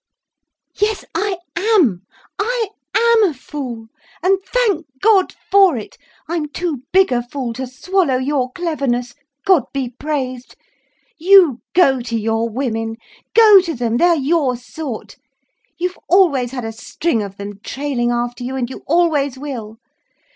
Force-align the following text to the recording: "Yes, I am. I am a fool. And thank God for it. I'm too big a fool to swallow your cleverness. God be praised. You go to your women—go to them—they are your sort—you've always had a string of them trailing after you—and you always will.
"Yes, 0.73 1.05
I 1.13 1.37
am. 1.55 2.07
I 2.39 2.69
am 2.97 3.23
a 3.29 3.35
fool. 3.35 3.85
And 4.23 4.39
thank 4.43 4.87
God 4.99 5.31
for 5.51 5.77
it. 5.77 5.99
I'm 6.27 6.49
too 6.49 6.81
big 6.91 7.11
a 7.11 7.21
fool 7.21 7.53
to 7.53 7.67
swallow 7.67 8.17
your 8.17 8.51
cleverness. 8.51 9.13
God 9.45 9.65
be 9.75 9.89
praised. 9.91 10.55
You 11.19 11.61
go 11.75 11.99
to 12.01 12.17
your 12.17 12.49
women—go 12.49 13.61
to 13.61 13.75
them—they 13.75 14.05
are 14.05 14.15
your 14.15 14.57
sort—you've 14.57 15.99
always 16.09 16.49
had 16.49 16.65
a 16.65 16.71
string 16.71 17.21
of 17.21 17.37
them 17.37 17.59
trailing 17.61 18.09
after 18.09 18.43
you—and 18.43 18.71
you 18.71 18.81
always 18.87 19.37
will. 19.37 19.77